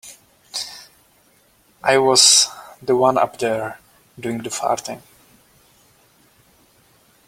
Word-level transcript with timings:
I 1.83 1.99
was 1.99 2.47
the 2.81 2.95
one 2.95 3.19
up 3.19 3.37
there 3.37 3.79
doing 4.19 4.39
the 4.39 4.49
farting. 4.49 4.99